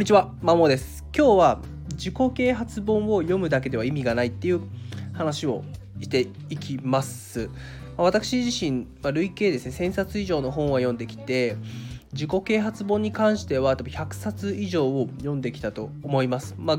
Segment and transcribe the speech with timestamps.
[0.00, 1.04] こんにちは、まもです。
[1.14, 4.62] 今日は自己啓発本を読むだけでは意味がないっていう
[5.12, 5.62] 話を
[6.00, 7.50] していきます。
[7.98, 11.58] 私自身、累計ですね、1000冊以上の本は読んできて、
[12.14, 16.54] 自己啓発本に関しては多分100冊以上を読んできたと思います。
[16.56, 16.78] まあ、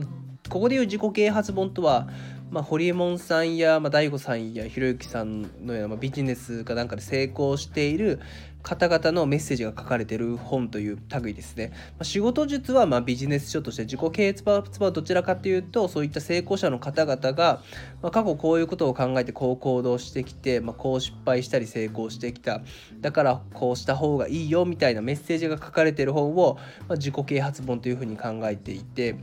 [0.51, 2.09] ここでいう自己啓発本とは、
[2.49, 8.19] まあ、ホリエモンさんや、まあ、大悟さんやひろゆきさんのような、まあ、ビジネスかなんかで成功している
[8.61, 11.69] 方々のメッセージが書かれている本という類ですね。
[11.71, 17.61] まあ、仕事術はまあビジネス書として自己啓発はどちらかというとそういった成功者の方々が、
[18.01, 22.61] まあ、過去こういうことを考えてこう行動してきて、まあ、こう失敗したり成功してきた
[22.99, 26.57] だからこうした方がいいよみたいなメッセージが書かれている本を、
[26.89, 29.15] まあ、自己啓発本というふうに考えていて、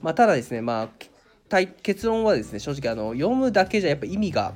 [0.00, 0.88] まあ、ただですねまあ
[1.82, 4.54] 結論はですね正直あの読むだけじゃやっぱ意味が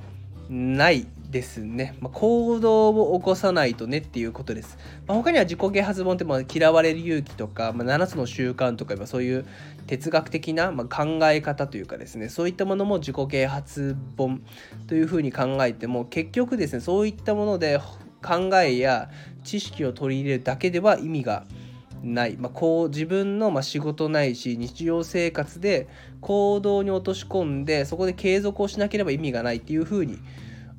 [0.48, 9.46] ないですね、まあ、行動を起こさないとねっていうことです、まあ、他には自己啓発本ってまあ嫌われる勇気とか、まあ、7つの習慣とかそういう
[9.88, 14.42] 哲学的なま考え方というかですねそういったものも自己啓発本
[14.86, 17.80] というふうに考えても結局ですねそういったもので
[18.22, 19.10] 考えや
[19.42, 21.63] 知識を取り入れるだけでは意味がない
[22.04, 25.88] ない、まあ、こう自分のま仕事ないし日常生活で
[26.20, 30.18] 行動に落とし込んでそこで継続をしなければ意味がないっていうふうに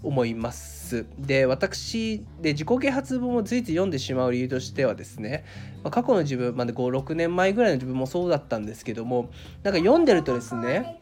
[0.04, 1.08] 思います。
[1.18, 5.44] で私で自己啓発本をついつい読んでしまう理由としてはですね、
[5.84, 9.32] まあ、過去の自分まで56年前ぐらいの自分もそうだったんですけども
[9.64, 11.02] なんか読んでるとですね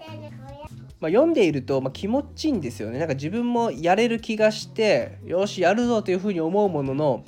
[1.03, 7.25] まあ、読んでいると、まあ、気持ちいいんですよねなんか自分もやれる気がしてよしやるぞというふうに思うものの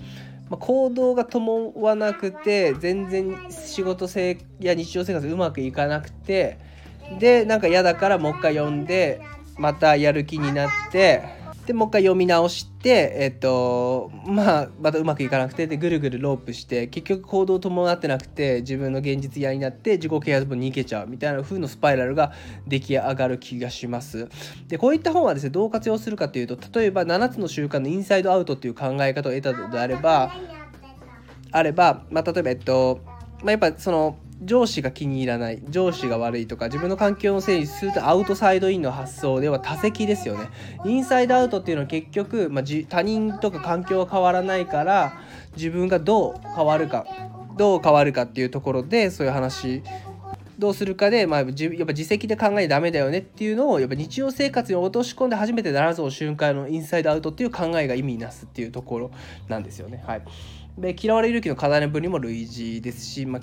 [0.50, 6.60] まあ、行動が伴わなくて全然仕事性や日常生活うまくいかなくて
[7.20, 9.22] でなんか嫌だからもう一回呼んで
[9.58, 11.24] またやる気になって
[11.66, 22.34] でもう一回読み直してえっとまあまたうまくいかなくてでぐるぐるロープして結局行動伴ってなくて自分の現実嫌になって自己啓発本に逃げちゃうみたいな風のスパイラルが
[22.68, 24.30] 出来上がる気がします。
[24.68, 30.32] でこういった本はですねどう活用するかというと例えば7つの習慣のインサイドアウトっていう考え方を得たのであれば
[31.52, 33.00] あれば、まあ、例えばえっと
[33.44, 40.50] まあ、やっぱその上司が気に入らない上司が悪いとか自分の環境のせいにするとアウトサイドインの発想では多席ですよね
[40.86, 45.22] インサイドアウトっていうのは結局、まあ、他人とか環境は変わらないから
[45.56, 47.06] 自分がどう変わるか
[47.58, 49.82] どう変わるかっていうところでそういう話
[50.58, 59.12] どうするかで、まあ、やっぱ自責で考えダメだよねっていうのをやっぱ日常生活に落とし込んで初めてならずを瞬間のインサイドアウトっていう考えが意味なすっていうところ
[59.50, 60.04] なんですよね。
[60.08, 60.22] はい、
[60.78, 63.42] で嫌われる気の課題の分にも類似ですし、まあ、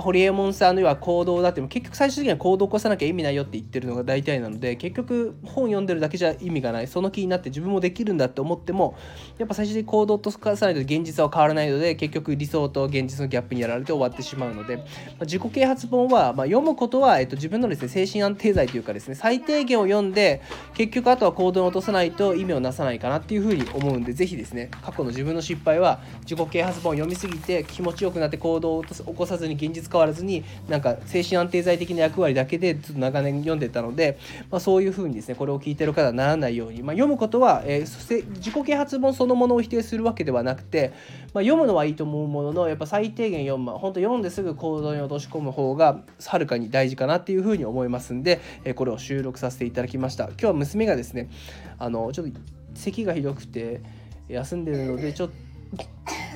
[0.00, 6.88] ホリエモンさんの要は行動だっても結局最終的には行動を起こさなきゃ意味ないよって言ってるのが大体なので結局本読んでるだけじゃ意味がない。
[6.88, 8.96] その気になって自分もできるんだって思っても
[9.38, 14.86] やっぱ最終的に行動とかさないと現実は変わらないので結局理想と現実のギャップにやられて終わってしまうので、まあ、
[15.24, 20.42] 自己啓発本は、まあ、読むことは、えっと、自分のですね精神安定剤というかですね最低限を読んで
[20.74, 34.18] 結局あとは行動に落とさないと意味をなさないかなっていうふうに思うんで是非ですね過去の自分の失敗は自己啓発本を読みすぎて気持ちよくなって行動を起こさずに現実変わらずになんか精神安定剤的な役割だけでずっと長年読んでたので、
[34.50, 40.92] まあ、そういうふうにですねこれを聞いてる方はならないように、まあ、読むことは、えー、そして自己啓発本そのものを否定するわけではなくて、
[41.34, 50.24] まあ、読むのはいいと思うもののやっぱ最低限読む、まあ、本当読んですぐ行動に落とし込む方がはるかに大事かなっていうふうに思いますんで、えー、これを収録させていただきました。
[50.24, 51.30] 今日は娘がですね
[51.78, 52.40] あのちょっと
[52.74, 53.80] 咳がひどくて
[54.28, 55.47] 休んでるのでちょっと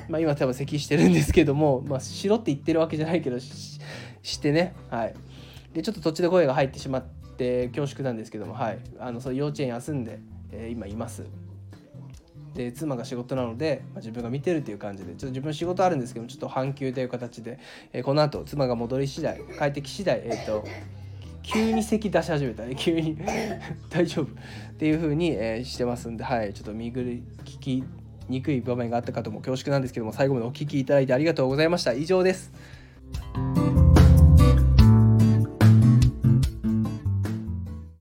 [0.08, 4.74] まあ今多分咳してるんですけども、まあ、しろって言ってるわけじゃないけどしてね。
[4.90, 5.14] はい。
[5.72, 7.02] でちょっと途中で声が入ってしまっ
[7.36, 8.78] て恐縮なんですけどもはい。
[8.98, 10.20] あのそう幼稚園休んで、
[10.50, 11.24] えー、今います。
[12.54, 17.58] で妻が仕事なので、まあ、自分が見てるっていう感じでちょっと自分仕事あるんですけどちょっと半休という形で、
[17.94, 20.64] えー、この後妻が戻り次第帰ってき次第えっ、ー、と
[21.42, 22.76] 急に咳出し始めたね。
[22.76, 23.18] 急に。
[23.90, 24.26] 大丈夫。
[24.26, 24.28] っ
[24.78, 26.54] ていう風に、えー、してますんではい。
[26.54, 27.84] ちょっと見ぐり聞き
[28.32, 32.52] にくい場面があったかとも恐縮なんですけども最後までお聴きいただいてありがとうございました以上です。